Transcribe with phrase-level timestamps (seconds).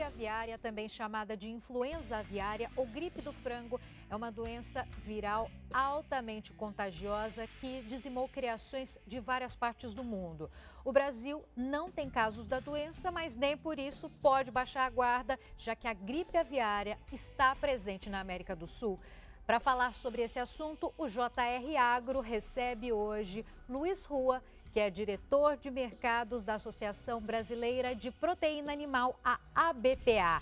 [0.00, 5.50] gripe aviária, também chamada de influenza aviária ou gripe do frango, é uma doença viral
[5.72, 10.50] altamente contagiosa que dizimou criações de várias partes do mundo.
[10.84, 15.38] O Brasil não tem casos da doença, mas nem por isso pode baixar a guarda,
[15.58, 18.98] já que a gripe aviária está presente na América do Sul.
[19.46, 24.42] Para falar sobre esse assunto, o JR Agro recebe hoje Luiz Rua
[24.72, 30.38] que é diretor de mercados da Associação Brasileira de Proteína Animal, a ABPA.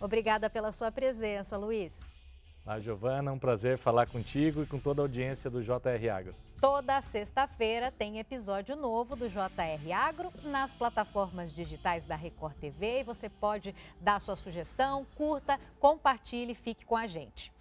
[0.00, 2.00] Obrigada pela sua presença, Luiz.
[2.66, 6.34] Olá, Giovana, um prazer falar contigo e com toda a audiência do JR Agro.
[6.60, 13.04] Toda sexta-feira tem episódio novo do JR Agro nas plataformas digitais da Record TV e
[13.04, 17.52] você pode dar sua sugestão, curta, compartilhe, fique com a gente.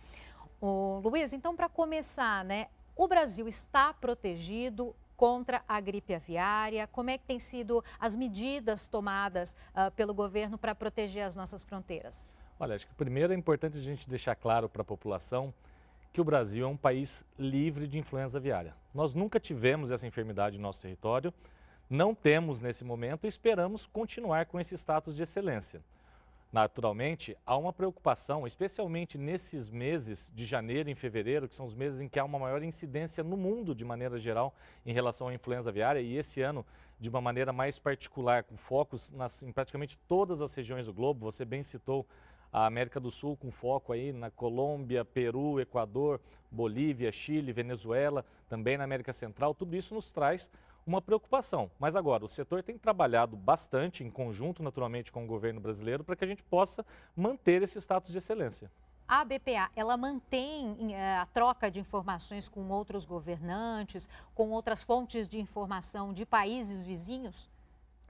[0.60, 2.68] O Luiz, então para começar, né?
[2.96, 6.88] O Brasil está protegido, contra a gripe aviária?
[6.88, 11.64] Como é que têm sido as medidas tomadas uh, pelo governo para proteger as nossas
[11.64, 12.30] fronteiras?
[12.60, 15.54] Olha, acho que primeiro é importante a gente deixar claro para a população
[16.14, 18.74] que o Brasil é um país livre de influenza aviária.
[18.94, 21.34] Nós nunca tivemos essa enfermidade no nosso território,
[21.90, 25.82] não temos nesse momento e esperamos continuar com esse status de excelência.
[26.52, 32.00] Naturalmente, há uma preocupação, especialmente nesses meses de janeiro e fevereiro, que são os meses
[32.00, 35.70] em que há uma maior incidência no mundo, de maneira geral, em relação à influenza
[35.70, 36.66] aviária, e esse ano,
[37.00, 41.30] de uma maneira mais particular, com focos nas, em praticamente todas as regiões do globo.
[41.30, 42.08] Você bem citou
[42.52, 48.78] a América do Sul, com foco aí na Colômbia, Peru, Equador, Bolívia, Chile, Venezuela, também
[48.78, 49.54] na América Central.
[49.54, 50.50] Tudo isso nos traz
[50.88, 51.70] uma preocupação.
[51.78, 56.16] Mas agora, o setor tem trabalhado bastante, em conjunto, naturalmente, com o governo brasileiro, para
[56.16, 56.86] que a gente possa
[57.16, 58.72] manter esse status de excelência.
[59.08, 65.28] A BPA, ela mantém eh, a troca de informações com outros governantes, com outras fontes
[65.28, 67.50] de informação de países vizinhos?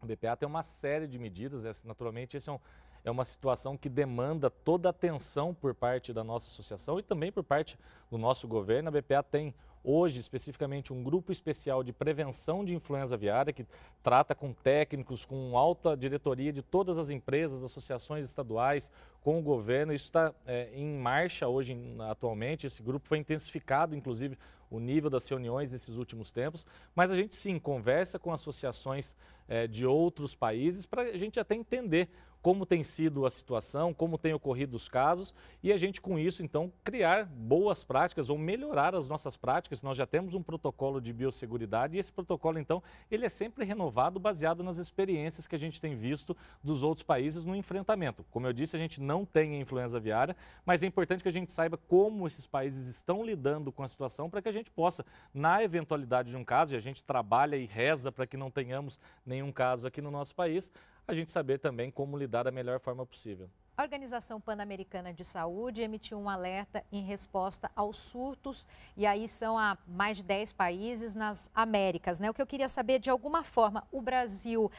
[0.02, 2.59] A BPA tem uma série de medidas, naturalmente, esse é um,
[3.03, 7.32] é uma situação que demanda toda a atenção por parte da nossa associação e também
[7.32, 7.77] por parte
[8.09, 8.89] do nosso governo.
[8.89, 9.54] A BPA tem
[9.87, 13.65] hoje especificamente um grupo especial de prevenção de influenza aviária que
[14.03, 19.93] trata com técnicos, com alta diretoria de todas as empresas, associações estaduais, com o governo.
[19.93, 21.77] Isso está é, em marcha hoje,
[22.09, 22.67] atualmente.
[22.67, 24.37] Esse grupo foi intensificado, inclusive,
[24.70, 26.65] o nível das reuniões nesses últimos tempos.
[26.93, 29.15] Mas a gente sim conversa com associações
[29.47, 32.09] é, de outros países para a gente até entender
[32.47, 36.41] como tem sido a situação, como tem ocorrido os casos e a gente com isso
[36.41, 39.83] então criar boas práticas ou melhorar as nossas práticas.
[39.83, 42.81] Nós já temos um protocolo de biosseguridade e esse protocolo então
[43.11, 47.43] ele é sempre renovado baseado nas experiências que a gente tem visto dos outros países
[47.43, 48.25] no enfrentamento.
[48.31, 50.33] Como eu disse, a gente não tem a influenza aviária,
[50.65, 54.29] mas é importante que a gente saiba como esses países estão lidando com a situação
[54.29, 57.65] para que a gente possa, na eventualidade de um caso, e a gente trabalha e
[57.65, 60.71] reza para que não tenhamos nenhum caso aqui no nosso país,
[61.08, 63.50] a gente saber também como lidar da melhor forma possível.
[63.78, 69.58] A Organização Pan-Americana de Saúde emitiu um alerta em resposta aos surtos, e aí são
[69.58, 72.20] a mais de 10 países nas Américas.
[72.20, 72.28] Né?
[72.28, 74.72] O que eu queria saber, de alguma forma, o Brasil uh,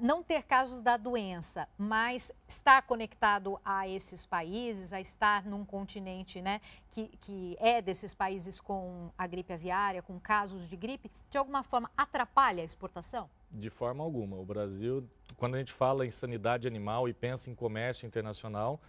[0.00, 6.40] não ter casos da doença, mas estar conectado a esses países, a estar num continente
[6.40, 11.36] né, que, que é desses países com a gripe aviária, com casos de gripe, de
[11.36, 13.28] alguma forma atrapalha a exportação?
[13.50, 14.38] De forma alguma.
[14.38, 15.06] O Brasil,
[15.38, 18.80] quando a gente fala em sanidade animal e pensa em comércio internacional,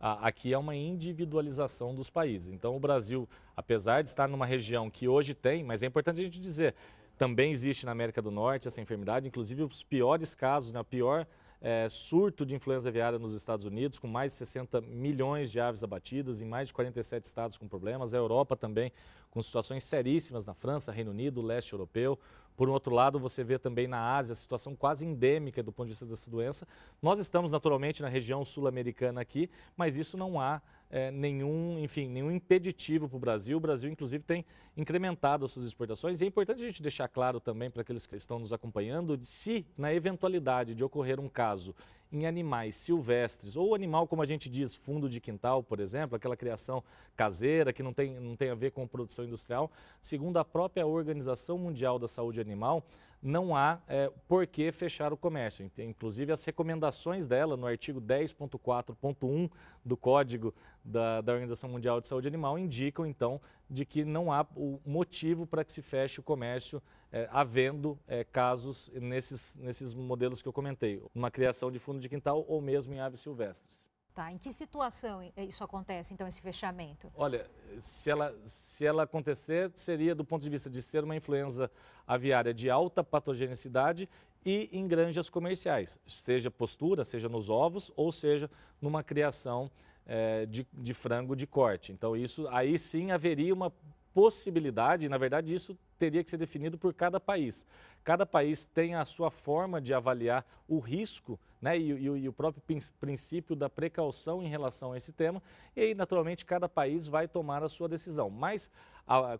[0.00, 2.48] aqui é uma individualização dos países.
[2.48, 6.24] Então, o Brasil, apesar de estar numa região que hoje tem, mas é importante a
[6.24, 6.74] gente dizer,
[7.16, 11.24] também existe na América do Norte essa enfermidade, inclusive os piores casos, né, a pior
[11.60, 15.84] é, surto de influenza aviária nos Estados Unidos, com mais de 60 milhões de aves
[15.84, 18.12] abatidas em mais de 47 estados com problemas.
[18.12, 18.90] A Europa também
[19.30, 22.18] com situações seríssimas na França, Reino Unido, leste europeu.
[22.62, 25.86] Por um outro lado, você vê também na Ásia a situação quase endêmica do ponto
[25.86, 26.64] de vista dessa doença.
[27.02, 32.30] Nós estamos naturalmente na região sul-americana aqui, mas isso não há é, nenhum, enfim, nenhum
[32.30, 33.56] impeditivo para o Brasil.
[33.56, 34.44] O Brasil, inclusive, tem
[34.76, 36.20] incrementado as suas exportações.
[36.20, 39.66] E é importante a gente deixar claro também para aqueles que estão nos acompanhando, se
[39.76, 41.74] na eventualidade de ocorrer um caso
[42.12, 46.36] em animais silvestres, ou animal, como a gente diz, fundo de quintal, por exemplo, aquela
[46.36, 46.84] criação
[47.16, 49.70] caseira que não tem, não tem a ver com produção industrial,
[50.00, 52.84] segundo a própria Organização Mundial da Saúde Animal,
[53.22, 55.70] não há é, por que fechar o comércio.
[55.78, 59.48] Inclusive, as recomendações dela no artigo 10.4.1
[59.84, 60.52] do Código
[60.84, 65.46] da, da, Organização Mundial de Saúde Animal indicam, então, de que não há o motivo
[65.46, 66.82] para que se feche o comércio,
[67.12, 72.08] é, havendo é, casos nesses, nesses modelos que eu comentei, uma criação de fundo de
[72.08, 73.90] quintal ou mesmo em aves silvestres.
[74.14, 74.30] Tá.
[74.30, 77.10] Em que situação isso acontece, então, esse fechamento?
[77.14, 81.70] Olha, se ela, se ela acontecer, seria do ponto de vista de ser uma influenza
[82.06, 84.08] aviária de alta patogenicidade
[84.44, 88.50] e em granjas comerciais, seja postura, seja nos ovos ou seja
[88.82, 89.70] numa criação
[90.04, 91.90] é, de, de frango de corte.
[91.90, 93.72] Então isso aí sim haveria uma
[94.12, 97.64] possibilidade, na verdade isso teria que ser definido por cada país.
[98.02, 102.32] Cada país tem a sua forma de avaliar o risco né, e, e, e, o
[102.32, 102.60] próprio
[102.98, 105.40] princípio da precaução em relação a esse tema,
[105.76, 108.28] e aí, naturalmente, cada país vai tomar a sua decisão.
[108.28, 108.68] Mas,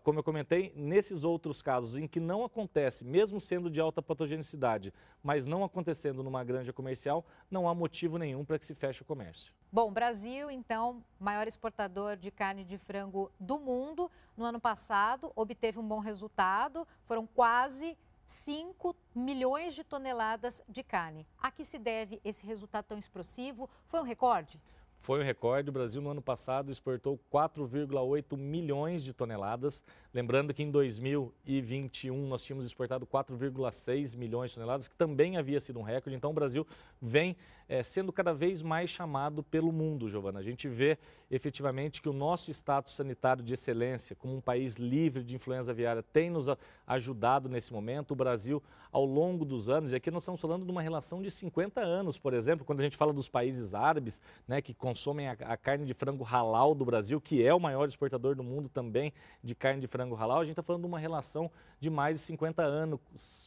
[0.03, 4.93] como eu comentei, nesses outros casos em que não acontece, mesmo sendo de alta patogenicidade,
[5.23, 9.05] mas não acontecendo numa granja comercial, não há motivo nenhum para que se feche o
[9.05, 9.53] comércio.
[9.71, 15.79] Bom, Brasil, então, maior exportador de carne de frango do mundo, no ano passado obteve
[15.79, 21.25] um bom resultado, foram quase 5 milhões de toneladas de carne.
[21.41, 23.69] A que se deve esse resultado tão expressivo?
[23.87, 24.59] Foi um recorde?
[25.03, 25.69] Foi um recorde.
[25.69, 29.83] O Brasil, no ano passado, exportou 4,8 milhões de toneladas.
[30.13, 35.77] Lembrando que em 2021 nós tínhamos exportado 4,6 milhões de toneladas, que também havia sido
[35.77, 36.15] um recorde.
[36.15, 36.65] Então, o Brasil
[37.01, 37.35] vem
[37.67, 40.39] é, sendo cada vez mais chamado pelo mundo, Giovana.
[40.39, 40.97] A gente vê
[41.29, 46.01] efetivamente que o nosso status sanitário de excelência, como um país livre de influenza aviária,
[46.01, 46.47] tem nos
[46.87, 48.11] ajudado nesse momento.
[48.11, 48.61] O Brasil,
[48.91, 52.17] ao longo dos anos, e aqui nós estamos falando de uma relação de 50 anos,
[52.17, 55.87] por exemplo, quando a gente fala dos países árabes, né, que consomem a, a, carne
[55.87, 59.11] de frango halal do Brasil, que é o maior exportador do mundo também
[59.43, 61.49] de carne de frango halal, a gente está falando de uma relação
[61.79, 62.99] de mais de 50 anos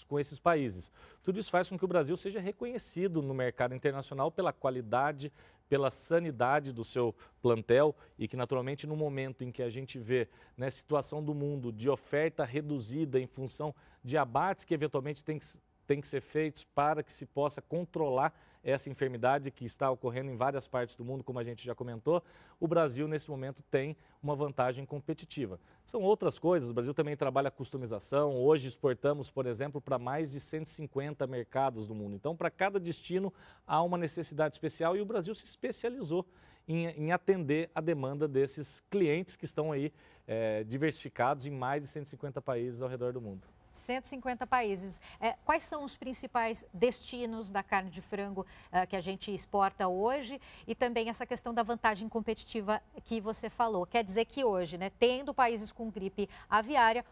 [0.08, 0.90] com esses países.
[1.22, 5.32] Tudo isso faz com que o Brasil seja reconhecido no mercado internacional pela qualidade,
[5.68, 10.28] pela sanidade do seu plantel e que, naturalmente, no momento em que a gente vê
[10.56, 13.72] né, situação do mundo de oferta reduzida em função
[14.02, 15.46] de abates que eventualmente tem que,
[15.86, 18.32] tem que ser feitos para que se possa controlar
[18.66, 22.20] essa enfermidade que está ocorrendo em várias partes do mundo, como a gente já comentou,
[22.58, 25.60] o Brasil, nesse momento, tem uma vantagem competitiva.
[25.84, 30.40] São outras coisas, o Brasil também trabalha customização, hoje exportamos, por exemplo, para mais de
[30.40, 32.16] 150 mercados do mundo.
[32.16, 33.32] Então, para cada destino,
[33.64, 36.26] há uma necessidade especial e o Brasil se especializou
[36.66, 39.92] em, em atender a demanda desses clientes que estão aí
[40.26, 43.46] é, diversificados em mais de 150 países ao redor do mundo.
[43.78, 45.00] 150 países.
[45.20, 49.88] É, quais são os principais destinos da carne de frango uh, que a gente exporta
[49.88, 50.40] hoje?
[50.66, 53.86] E também essa questão da vantagem competitiva que você falou.
[53.86, 57.04] Quer dizer que hoje, né, tendo países com gripe aviária,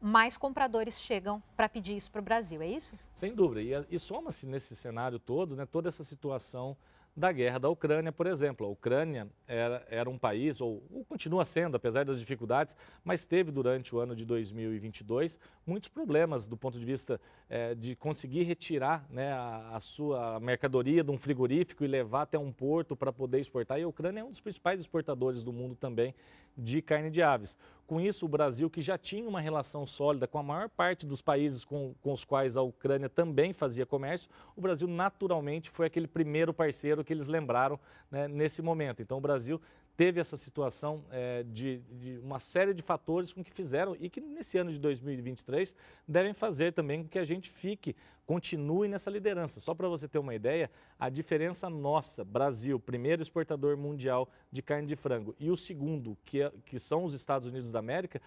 [0.00, 2.94] mais compradores chegam para pedir isso para o Brasil, é isso?
[3.14, 3.86] Sem dúvida.
[3.90, 6.76] E, e soma-se nesse cenário todo, né, toda essa situação
[7.18, 8.66] da guerra da Ucrânia, por exemplo.
[8.66, 13.50] A Ucrânia era, era um país, ou, ou, continua sendo, apesar das dificuldades, mas teve
[13.50, 17.20] durante o ano de 2022 muitos problemas do ponto de vista
[17.50, 22.38] é, de conseguir retirar né, a, a, sua mercadoria de um frigorífico e levar até
[22.38, 23.80] um porto para poder exportar.
[23.80, 26.14] E a Ucrânia é um dos principais exportadores do mundo também
[26.56, 27.56] de carne de aves.
[27.88, 31.22] Com isso, o Brasil, que já tinha uma relação sólida com a maior parte dos
[31.22, 36.06] países com, com os quais a Ucrânia também fazia comércio, o Brasil naturalmente foi aquele
[36.06, 37.80] primeiro parceiro que eles lembraram
[38.10, 39.00] né, nesse momento.
[39.00, 39.58] Então, o Brasil
[39.98, 44.20] teve essa situação é, de, de, uma série de fatores com que fizeram e que
[44.20, 45.74] nesse ano de 2023
[46.06, 49.58] devem fazer também com que a gente fique, continue nessa liderança.
[49.58, 54.86] Só para você ter uma ideia, a diferença nossa, Brasil, primeiro exportador mundial de carne
[54.86, 58.22] de frango, e o segundo, que, é, que são os Estados Unidos da América,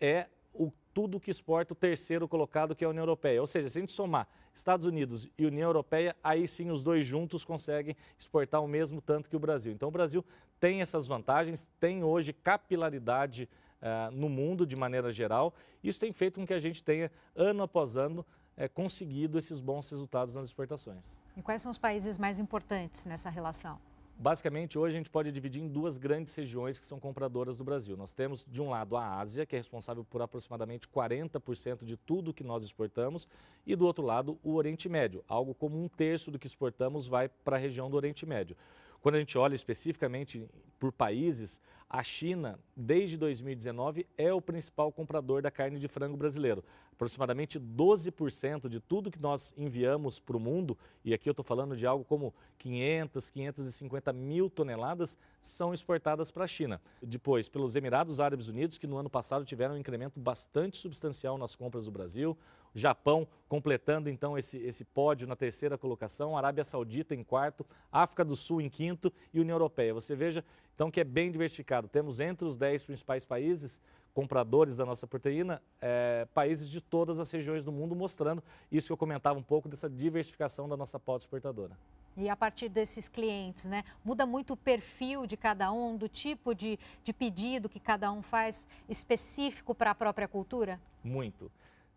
[0.00, 3.40] é o tudo que exporta o terceiro colocado, que é a União Europeia.
[3.40, 7.06] Ou seja, se a gente somar Estados Unidos e União Europeia, aí sim os dois
[7.06, 9.72] juntos conseguem exportar o mesmo tanto que o Brasil.
[9.72, 10.24] Então o Brasil
[10.60, 13.48] tem essas vantagens, tem hoje capilaridade
[13.80, 15.54] uh, no mundo de maneira geral.
[15.82, 18.24] Isso tem feito com que a gente tenha, ano após ano,
[18.56, 21.16] uh, conseguido esses bons resultados nas exportações.
[21.36, 23.80] E quais são os países mais importantes nessa relação?
[24.20, 27.96] Basicamente, hoje a gente pode dividir em duas grandes regiões que são compradoras do Brasil.
[27.96, 32.34] Nós temos, de um lado, a Ásia, que é responsável por aproximadamente 40% de tudo
[32.34, 33.26] que nós exportamos,
[33.66, 35.24] e do outro lado, o Oriente Médio.
[35.26, 38.54] Algo como um terço do que exportamos vai para a região do Oriente Médio.
[39.00, 40.46] Quando a gente olha especificamente
[40.78, 46.62] por países, a China, desde 2019, é o principal comprador da carne de frango brasileiro.
[46.92, 51.76] Aproximadamente 12% de tudo que nós enviamos para o mundo, e aqui eu estou falando
[51.76, 56.80] de algo como 500, 550 mil toneladas, são exportadas para a China.
[57.02, 61.56] Depois, pelos Emirados Árabes Unidos, que no ano passado tiveram um incremento bastante substancial nas
[61.56, 62.36] compras do Brasil.
[62.74, 68.36] Japão completando então esse, esse pódio na terceira colocação, Arábia Saudita em quarto, África do
[68.36, 69.92] Sul em quinto e União Europeia.
[69.92, 71.88] Você veja então que é bem diversificado.
[71.88, 73.80] Temos entre os dez principais países
[74.14, 78.92] compradores da nossa proteína, é, países de todas as regiões do mundo, mostrando isso que
[78.92, 81.76] eu comentava um pouco dessa diversificação da nossa pauta exportadora.
[82.16, 83.84] E a partir desses clientes, né?
[84.04, 88.20] Muda muito o perfil de cada um, do tipo de, de pedido que cada um
[88.20, 90.80] faz específico para a própria cultura?
[91.04, 91.50] Muito.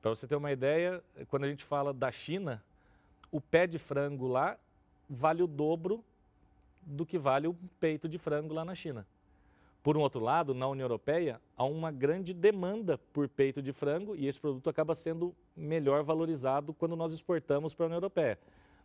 [0.04, 2.62] Para você ter uma ideia, quando a gente fala da China,
[3.32, 4.58] o pé de frango lá
[5.10, 6.04] vale o dobro
[6.82, 9.08] do que vale o peito de frango lá na China.
[9.82, 14.14] Por um outro lado, na União Europeia, há uma grande demanda por peito de frango
[14.14, 18.38] e esse produto acaba sendo melhor valorizado quando nós exportamos para a União Europeia.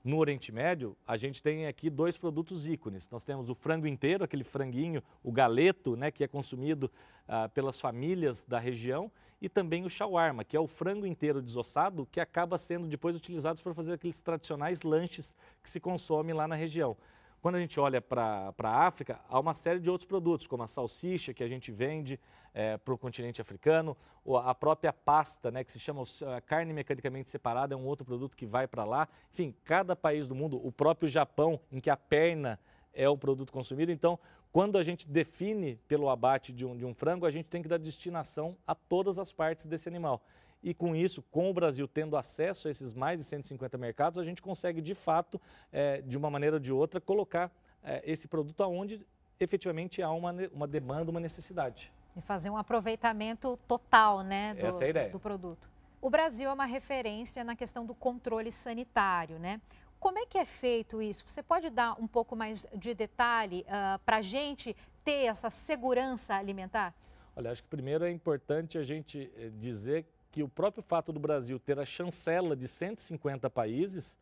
[0.04, 3.10] No Oriente Médio, a gente tem aqui dois produtos ícones.
[3.10, 6.88] Nós temos o frango inteiro, aquele franguinho, o galeto, né, que é consumido
[7.26, 12.06] ah, pelas famílias da região, e também o shawarma, que é o frango inteiro desossado,
[12.10, 16.54] que acaba sendo depois utilizado para fazer aqueles tradicionais lanches que se consome lá na
[16.54, 16.96] região.
[17.40, 20.66] Quando a gente olha para a África, há uma série de outros produtos, como a
[20.66, 22.18] salsicha, que a gente vende
[22.52, 23.96] é, para o continente africano,
[24.44, 26.02] a própria pasta, né, que se chama
[26.44, 29.08] carne mecanicamente separada, é um outro produto que vai para lá.
[29.32, 32.58] Enfim, cada país do mundo, o próprio Japão, em que a perna
[32.92, 33.92] é o produto consumido.
[33.92, 34.18] Então,
[34.58, 37.68] quando a gente define pelo abate de um, de um frango, a gente tem que
[37.68, 40.20] dar destinação a todas as partes desse animal.
[40.60, 44.24] E com isso, com o Brasil tendo acesso a esses mais de 150 mercados, a
[44.24, 45.40] gente consegue, de fato,
[45.72, 47.52] é, de uma maneira ou de outra, colocar
[47.84, 49.06] é, esse produto aonde
[49.38, 51.92] efetivamente há uma, uma demanda, uma necessidade.
[52.16, 55.10] E fazer um aproveitamento total né, do, Essa é a ideia.
[55.10, 55.70] do produto.
[56.02, 59.60] O Brasil é uma referência na questão do controle sanitário, né?
[59.98, 61.24] Como é que é feito isso?
[61.26, 65.50] Você pode dar um pouco mais de detalhe uh, ah, para a gente ter essa
[65.50, 66.94] segurança alimentar?
[67.34, 71.20] Olha, acho que primeiro é importante a gente eh, dizer que o próprio fato do
[71.20, 74.18] Brasil ter a chancela de 150 países,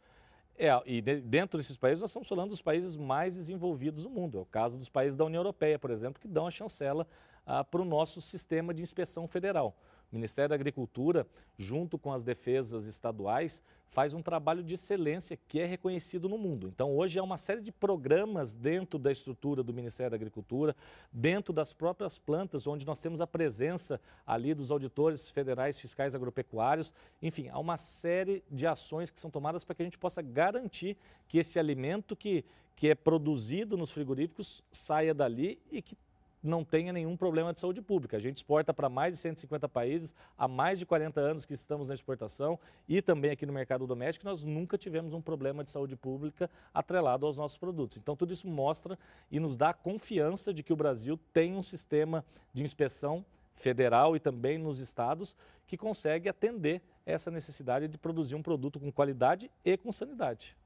[0.58, 4.38] é, e de, dentro desses países nós estamos falando dos países mais desenvolvidos do mundo.
[4.38, 7.06] É o caso dos países da União Europeia, por exemplo, que dão a chancela
[7.44, 9.76] ah, para o nosso sistema de inspeção federal.
[10.10, 11.26] O Ministério da Agricultura,
[11.58, 16.68] junto com as defesas estaduais, faz um trabalho de excelência que é reconhecido no mundo.
[16.68, 20.76] Então, hoje há uma série de programas dentro da estrutura do Ministério da Agricultura,
[21.12, 26.92] dentro das próprias plantas, onde nós temos a presença ali dos auditores federais fiscais agropecuários.
[27.22, 30.96] Enfim, há uma série de ações que são tomadas para que a gente possa garantir
[31.26, 32.44] que esse alimento que,
[32.74, 35.96] que é produzido nos frigoríficos saia dali e que
[36.42, 38.16] não tenha nenhum problema de saúde pública.
[38.16, 41.88] A gente exporta para mais de 150 países, há mais de 40 anos que estamos
[41.88, 45.96] na exportação e também aqui no mercado doméstico, nós nunca tivemos um problema de saúde
[45.96, 47.96] pública atrelado aos nossos produtos.
[47.98, 48.98] Então, tudo isso mostra
[49.30, 53.24] e nos dá confiança de que o Brasil tem um sistema de inspeção
[53.54, 55.34] federal e também nos estados
[55.66, 60.56] que consegue atender essa necessidade de produzir um produto com qualidade e com sanidade.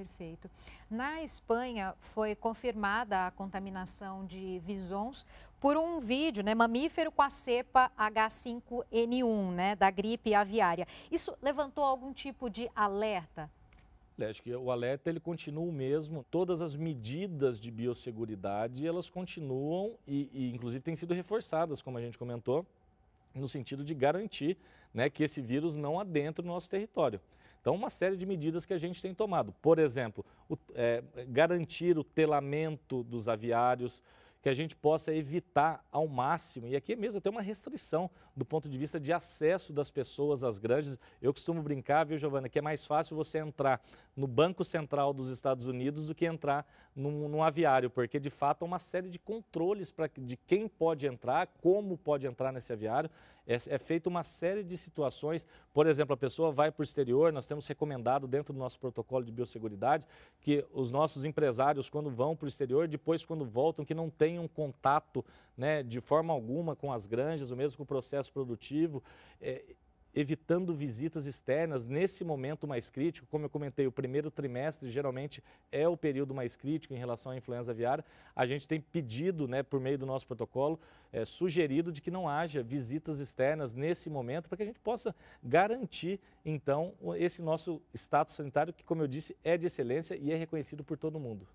[0.00, 0.50] Perfeito.
[0.90, 5.26] Na Espanha foi confirmada a contaminação de visons
[5.60, 10.86] por um vídeo, né, mamífero com a cepa H5N1, né, da gripe aviária.
[11.12, 13.50] Isso levantou algum tipo de alerta?
[14.18, 16.24] Acho que o alerta ele continua o mesmo.
[16.30, 22.00] Todas as medidas de biosseguridade elas continuam e, e inclusive têm sido reforçadas, como a
[22.00, 22.64] gente comentou,
[23.34, 24.56] no sentido de garantir
[24.94, 27.20] né, que esse vírus não adentre no nosso território.
[27.60, 29.52] Então, uma série de medidas que a gente tem tomado.
[29.60, 34.02] Por exemplo, o, é, garantir o telamento dos aviários,
[34.42, 38.10] que a gente possa evitar ao máximo, e aqui é mesmo até uma restrição
[38.40, 40.98] do ponto de vista de acesso das pessoas às granjas.
[41.20, 43.82] Eu costumo brincar, viu, Giovana, que é mais fácil você entrar
[44.16, 46.66] no Banco Central dos Estados Unidos do que entrar
[46.96, 51.06] num, num aviário, porque de fato há uma série de controles pra, de quem pode
[51.06, 53.10] entrar, como pode entrar nesse aviário.
[53.46, 57.32] É, é feita uma série de situações, por exemplo, a pessoa vai para o exterior,
[57.32, 60.06] nós temos recomendado dentro do nosso protocolo de biosseguridade
[60.40, 64.46] que os nossos empresários, quando vão para o exterior, depois quando voltam, que não tenham
[64.46, 65.24] contato
[65.56, 69.02] né, de forma alguma com as granjas, ou mesmo com o processo produtivo.
[69.40, 69.62] É,
[70.14, 73.26] evitando visitas externas nesse momento mais crítico.
[73.30, 77.36] Como eu comentei, o primeiro trimestre geralmente é o período mais crítico em relação à
[77.36, 78.04] influenza aviária.
[78.34, 80.80] A gente tem pedido, né, por meio do nosso protocolo,
[81.12, 85.14] é, sugerido de que não haja visitas externas nesse momento, para que a gente possa
[85.42, 90.36] garantir, então, esse nosso status sanitário, que, como eu disse, é de excelência e é
[90.36, 91.46] reconhecido por todo mundo.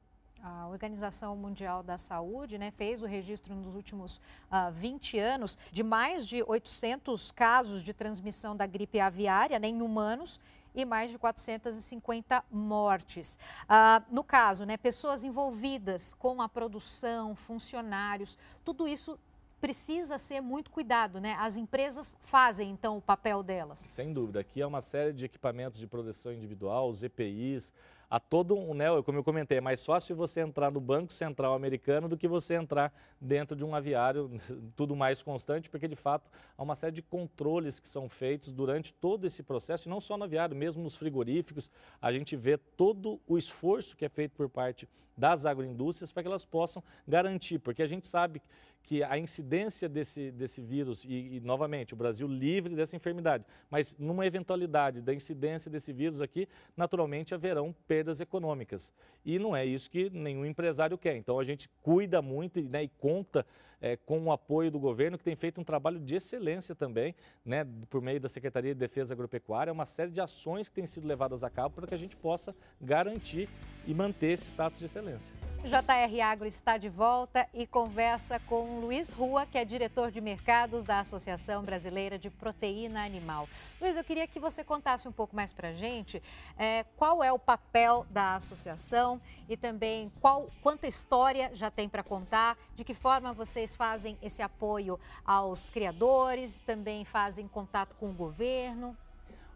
[0.45, 4.21] A Organização Mundial da Saúde né, fez o registro nos últimos uh,
[4.51, 9.81] ah, 20 anos de mais de 800 casos de transmissão da gripe aviária né, em
[9.81, 10.39] humanos
[10.75, 13.39] e mais de 450 mortes.
[13.63, 19.17] Uh, no caso, né, pessoas envolvidas com a produção, funcionários, tudo isso
[19.59, 21.35] precisa ser muito cuidado, né?
[21.39, 23.79] As empresas fazem então o papel delas.
[23.79, 24.41] Sem dúvida.
[24.41, 27.73] Aqui é uma série de equipamentos de proteção individual, os EPIs,
[28.09, 31.53] há todo um, né, como eu comentei, é mais fácil você entrar no Banco Central
[31.53, 34.31] americano do que você entrar dentro de um aviário,
[34.75, 38.93] tudo mais constante, porque de fato há uma série de controles que são feitos durante
[38.93, 41.69] todo esse processo, e não só no aviário, mesmo nos frigoríficos,
[42.01, 46.27] a gente vê todo o esforço que é feito por parte das agroindústrias para que
[46.27, 48.41] elas possam garantir, porque a gente sabe
[48.85, 53.95] que a incidência desse, desse vírus, e, e, novamente, o Brasil livre dessa enfermidade, mas
[53.97, 58.93] numa eventualidade da incidência desse vírus aqui, naturalmente haverão perdas econômicas.
[59.25, 61.17] E não é isso que nenhum empresário quer.
[61.17, 63.45] Então a gente cuida muito né, e conta
[63.81, 67.65] é, com o apoio do governo, que tem feito um trabalho de excelência também, né,
[67.89, 71.43] por meio da Secretaria de Defesa Agropecuária, uma série de ações que têm sido levadas
[71.43, 73.49] a cabo para que a gente possa garantir
[73.85, 75.35] e manter esse status de excelência.
[75.65, 80.83] JR Agro está de volta e conversa com Luiz Rua, que é diretor de mercados
[80.83, 83.49] da Associação Brasileira de Proteína Animal.
[83.81, 86.21] Luiz, eu queria que você contasse um pouco mais para a gente
[86.55, 92.03] é, qual é o papel da associação e também qual, quanta história já tem para
[92.03, 98.13] contar, de que forma vocês fazem esse apoio aos criadores, também fazem contato com o
[98.13, 98.97] governo.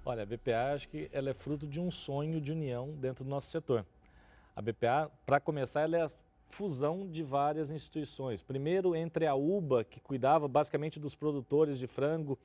[0.05, 3.29] Olha, a BPA acho que ela é fruto de um sonho de união dentro do
[3.29, 3.85] nosso setor.
[4.55, 6.11] A BPA, para começar, ela é a
[6.47, 8.41] fusão de várias instituições.
[8.41, 12.39] Primeiro, entre a UBA, que cuidava basicamente dos produtores de frango,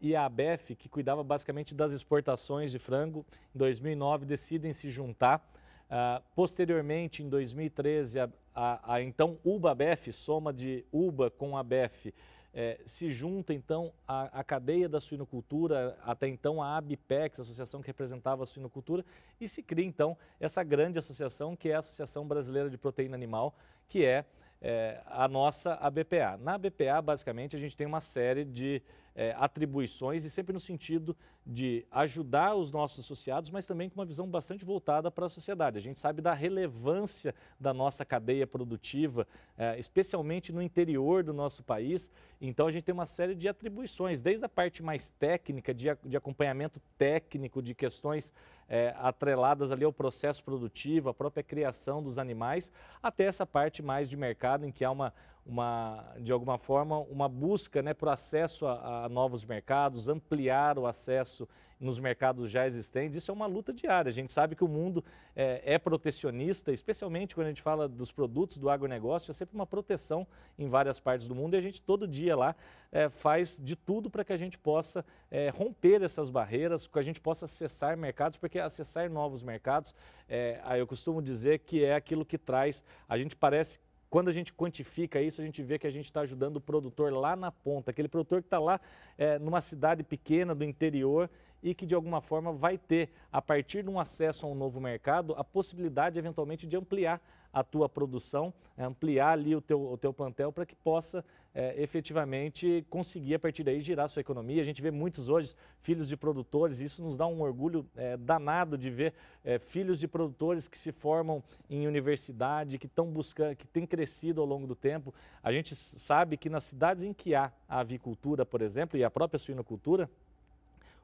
[0.00, 3.26] e a ABEF, que cuidava basicamente das exportações de frango.
[3.54, 5.44] Em 2009, decidem se juntar.
[5.88, 12.12] Uh, posteriormente, em 2013, a, a, a então UBA-ABEF, soma de UBA com a ABEF,
[12.52, 17.86] é, se junta então a, cadeia da suinocultura, até então a ABPEX, a associação que
[17.86, 19.04] representava a suinocultura,
[19.40, 23.54] e se cria então essa grande associação que é a Associação Brasileira de Proteína Animal,
[23.86, 24.24] que é,
[24.60, 26.38] é a nossa ABPA.
[26.40, 28.82] Na ABPA, basicamente, a gente tem uma série de
[29.18, 34.06] é, atribuições e sempre no sentido de ajudar os nossos associados, mas também com uma
[34.06, 35.76] visão bastante voltada para a sociedade.
[35.76, 41.64] A gente sabe da relevância da nossa cadeia produtiva, é, especialmente no interior do nosso
[41.64, 42.08] país.
[42.40, 46.16] Então a gente tem uma série de atribuições, desde a parte mais técnica, de, de
[46.16, 48.32] acompanhamento técnico de questões
[48.68, 52.70] é, atreladas ali ao processo produtivo, à própria criação dos animais,
[53.02, 55.12] até essa parte mais de mercado em que há uma
[55.48, 60.86] uma, de alguma forma, uma busca né, por acesso a, a, novos mercados, ampliar o
[60.86, 61.48] acesso
[61.80, 63.16] nos mercados já existentes.
[63.16, 64.08] Isso é uma luta diária.
[64.08, 65.04] A gente sabe que o mundo
[65.34, 69.66] é, é protecionista, especialmente quando a gente fala dos produtos do agronegócio, é sempre uma
[69.66, 70.26] proteção
[70.58, 72.56] em várias partes do mundo e a gente todo dia lá
[72.90, 77.02] é, faz de tudo para que a gente possa é, romper essas barreiras, que a
[77.02, 79.94] gente possa acessar mercados, porque acessar novos mercados,
[80.28, 83.78] é, eu costumo dizer que é aquilo que traz, a gente parece
[84.10, 87.12] quando a gente quantifica isso, a gente vê que a gente está ajudando o produtor
[87.12, 88.80] lá na ponta, aquele produtor que está lá
[89.16, 91.28] é, numa cidade pequena do interior
[91.62, 94.80] e que de alguma forma vai ter, a partir de um acesso a um novo
[94.80, 97.20] mercado, a possibilidade eventualmente de ampliar
[97.52, 101.80] a tua produção, é, ampliar ali o teu, o teu plantel para que possa é,
[101.82, 104.62] efetivamente conseguir a partir daí girar a sua economia.
[104.62, 108.76] A gente vê muitos hoje filhos de produtores, isso nos dá um orgulho é, danado
[108.76, 113.66] de ver é, filhos de produtores que se formam em universidade, que estão buscando, que
[113.66, 115.12] têm crescido ao longo do tempo.
[115.42, 119.10] A gente sabe que nas cidades em que há a avicultura, por exemplo, e a
[119.10, 120.08] própria suinocultura,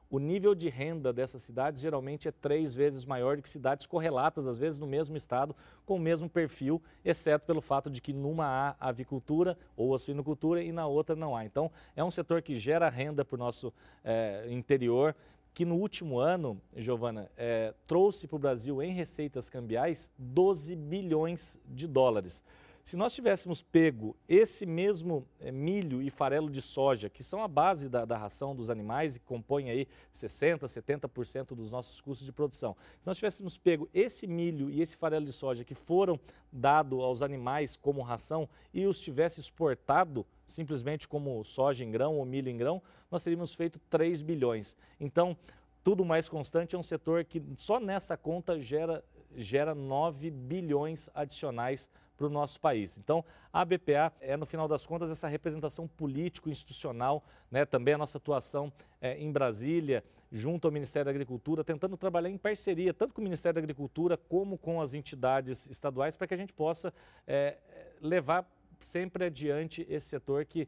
[0.09, 4.47] o nível de renda dessas cidades geralmente é três vezes maior do que cidades correlatas,
[4.47, 8.45] às vezes no mesmo estado, com o mesmo perfil, exceto pelo fato de que numa
[8.45, 11.45] há avicultura ou a suinocultura e na outra não há.
[11.45, 15.15] Então, é um setor que gera renda para o nosso é, interior,
[15.53, 21.57] que no último ano, Giovana, é, trouxe para o Brasil em receitas cambiais 12 bilhões
[21.65, 22.43] de dólares.
[22.85, 27.47] Se nós tivéssemos pego esse mesmo é, milho e farelo de soja, que são a
[27.47, 32.31] base da, da ração dos animais e compõem aí 60%, 70% dos nossos custos de
[32.31, 36.19] produção, se nós tivéssemos pego esse milho e esse farelo de soja que foram
[36.51, 42.23] dados aos animais como ração e os tivesse exportado simplesmente como soja em grão ou
[42.23, 44.77] milho em grão, nós teríamos feito 3 bilhões.
[44.99, 45.35] Então,
[45.83, 49.03] tudo mais constante é um setor que só nessa conta gera,
[49.35, 52.97] gera 9 bilhões adicionais para o nosso país.
[52.97, 58.17] Então, a BPA é, no final das contas, essa representação político-institucional, né, também a nossa
[58.17, 63.21] atuação é, em Brasília, junto ao Ministério da Agricultura, tentando trabalhar em parceria, tanto com
[63.21, 66.93] o Ministério da Agricultura como com as entidades estaduais, para que a gente possa
[67.27, 67.57] é,
[68.01, 68.49] levar
[68.79, 70.67] sempre adiante esse setor que,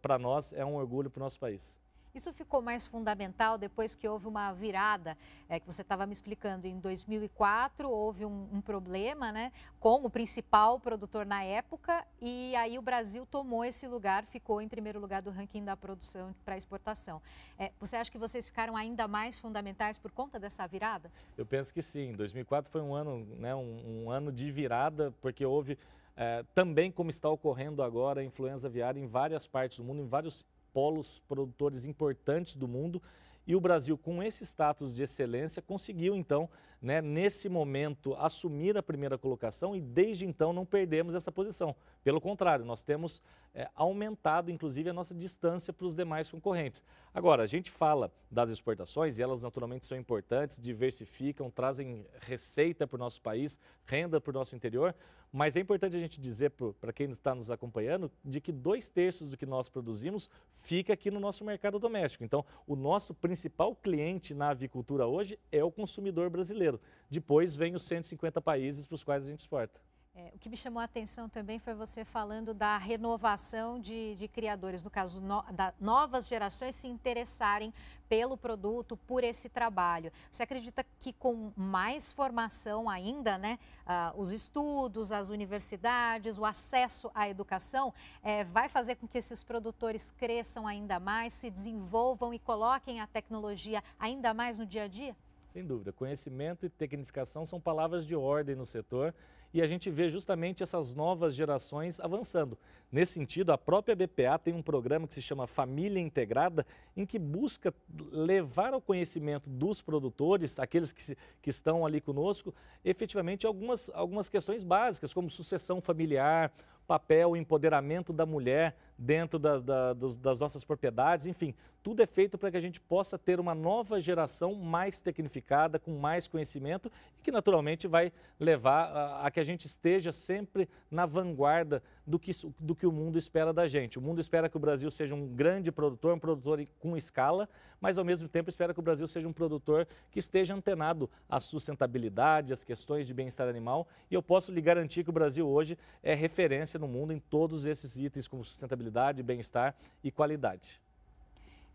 [0.00, 1.78] para nós, é um orgulho para o nosso país.
[2.16, 5.18] Isso ficou mais fundamental depois que houve uma virada,
[5.50, 6.66] é, que você estava me explicando.
[6.66, 12.78] Em 2004 houve um, um, problema né, com o principal produtor na época e aí
[12.78, 17.20] o Brasil tomou esse lugar, ficou em primeiro lugar do ranking da produção para exportação.
[17.58, 21.12] É, você acha que vocês ficaram ainda mais fundamentais por conta dessa virada?
[21.36, 22.12] Eu penso que sim.
[22.12, 25.78] 2004 foi um ano, né, um, um ano de virada, porque houve
[26.16, 30.08] é, também, como está ocorrendo agora, a influenza aviária em várias partes do mundo, em
[30.08, 30.46] vários
[30.76, 33.00] polos produtores importantes do mundo.
[33.46, 36.50] E o Brasil, com esse status de excelência, conseguiu então
[36.82, 41.74] né, nesse momento, assumir a primeira colocação e desde então não perdemos essa posição.
[42.04, 43.22] Pelo contrário, nós temos
[43.54, 46.82] é, aumentado, inclusive, a nossa distância para os demais concorrentes.
[47.14, 52.96] Agora, a gente fala das exportações e elas naturalmente são importantes, diversificam, trazem receita para
[52.96, 54.94] o nosso país, renda para o nosso interior,
[55.36, 59.28] mas é importante a gente dizer para quem está nos acompanhando de que dois terços
[59.28, 60.30] do que nós produzimos
[60.62, 62.24] fica aqui no nosso mercado doméstico.
[62.24, 66.80] Então, o nosso principal cliente na avicultura hoje é o consumidor brasileiro.
[67.10, 69.78] Depois vem os 150 países para os quais a gente exporta.
[70.18, 74.26] É, o que me chamou a atenção também foi você falando da renovação de, de
[74.26, 77.70] criadores, no caso, no, da novas gerações se interessarem
[78.08, 80.10] pelo produto, por esse trabalho.
[80.30, 87.10] Você acredita que com mais formação ainda, né, uh, os estudos, as universidades, o acesso
[87.14, 92.38] à educação, é, vai fazer com que esses produtores cresçam ainda mais, se desenvolvam e
[92.38, 95.14] coloquem a tecnologia ainda mais no dia a dia?
[95.52, 95.92] Sem dúvida.
[95.92, 99.14] Conhecimento e tecnificação são palavras de ordem no setor
[99.56, 102.58] e a gente vê justamente essas novas gerações avançando.
[102.92, 107.18] Nesse sentido, a própria BPA tem um programa que se chama Família Integrada, em que
[107.18, 107.72] busca
[108.12, 114.28] levar ao conhecimento dos produtores, aqueles que, se, que estão ali conosco, efetivamente algumas, algumas
[114.28, 116.52] questões básicas, como sucessão familiar,
[116.86, 121.54] papel, empoderamento da mulher dentro das, das nossas propriedades, enfim,
[121.86, 125.96] tudo é feito para que a gente possa ter uma nova geração mais tecnificada, com
[125.96, 131.06] mais conhecimento e que naturalmente vai levar a, a que a gente esteja sempre na
[131.06, 133.98] vanguarda do que, do que o mundo espera da gente.
[133.98, 137.48] O mundo espera que o Brasil seja um grande produtor, um produtor com escala,
[137.80, 141.38] mas ao mesmo tempo espera que o Brasil seja um produtor que esteja antenado à
[141.38, 143.86] sustentabilidade, às questões de bem-estar animal.
[144.10, 147.64] E eu posso lhe garantir que o Brasil hoje é referência no mundo em todos
[147.64, 148.85] esses itens, como sustentabilidade,
[149.22, 150.80] bem-estar e qualidade.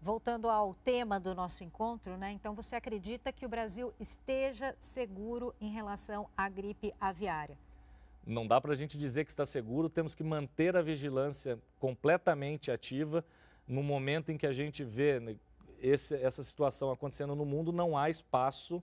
[0.02, 2.32] Voltando ao tema do nosso encontro, né?
[2.32, 7.56] Então você acredita que o Brasil esteja seguro em relação à gripe aviária?
[8.26, 12.72] Não dá para a gente dizer que está seguro, temos que manter a vigilância completamente
[12.72, 13.24] ativa.
[13.68, 15.36] No momento em que a gente vê né,
[15.80, 18.82] esse, essa situação acontecendo no mundo, não há espaço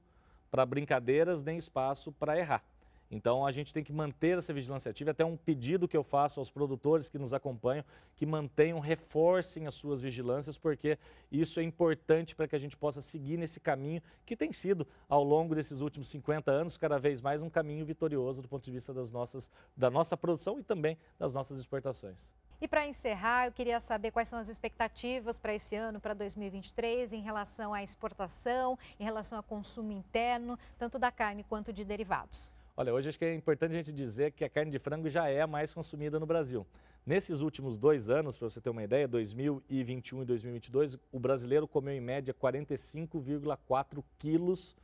[0.51, 2.63] para brincadeiras nem espaço para errar.
[3.11, 5.11] Então a gente tem que manter essa vigilância ativa.
[5.11, 9.75] Até um pedido que eu faço aos produtores que nos acompanham, que mantenham, reforcem as
[9.75, 10.99] suas vigilâncias, porque
[11.33, 15.25] isso é importante para que a gente possa seguir nesse caminho que tem sido, ao
[15.25, 18.93] longo desses últimos 50 anos, cada vez mais um caminho vitorioso do ponto de vista
[18.93, 22.33] das nossas, da nossa produção e também das nossas exportações.
[22.61, 27.13] E para encerrar, eu queria saber quais são as expectativas para esse ano, para 2023,
[27.13, 32.58] em relação à exportação, em relação ao consumo interno, tanto da carne quanto de derivados.
[32.81, 35.29] Olha, hoje acho que é importante a gente dizer que a carne de frango já
[35.29, 36.65] é a mais consumida no Brasil.
[37.05, 41.93] Nesses últimos dois anos, para você ter uma ideia, 2021 e 2022, o brasileiro comeu
[41.93, 44.77] em média 45,4 quilos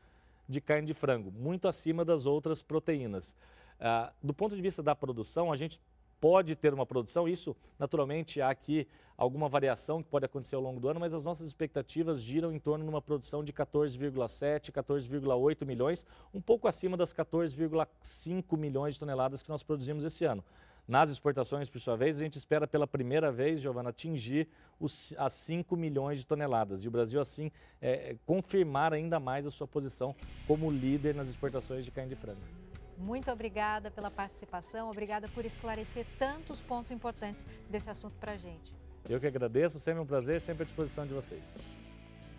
[0.49, 3.37] de carne de frango, muito acima das outras proteínas.
[3.79, 5.81] Ah, do ponto de vista da produção, a gente
[6.25, 10.81] pode ter uma produção, isso naturalmente há aqui alguma variação que pode acontecer ao longo
[10.81, 15.67] do ano, mas as nossas expectativas giram em torno de uma produção de 14,7, 14,8
[15.67, 20.43] milhões, um pouco acima das 14,5 milhões de toneladas que nós produzimos esse ano.
[20.89, 24.49] Nas exportações, por sua vez, a gente espera pela primeira vez, Giovana, atingir
[24.81, 26.85] os, as 5 milhões de toneladas.
[26.85, 31.85] E o Brasil, assim, é, confirmar ainda mais a sua posição como líder nas exportações
[31.85, 32.64] de carne de frango.
[32.99, 38.73] Muito obrigada pela participação, obrigada por esclarecer tantos pontos importantes desse assunto para a gente.
[39.09, 41.57] Eu que agradeço, sempre um prazer, sempre à disposição de vocês.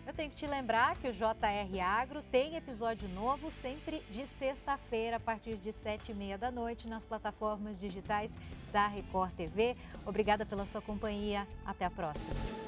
[0.06, 5.16] Eu tenho que te lembrar que o JR Agro tem episódio novo sempre de sexta-feira,
[5.16, 8.30] a partir de sete e meia da noite, nas plataformas digitais
[8.72, 9.76] da Record TV.
[10.04, 11.46] Obrigada pela sua companhia.
[11.64, 12.65] Até a próxima.